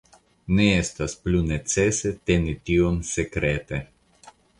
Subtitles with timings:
[0.59, 3.83] Ne estas plu necese teni tion sekrete.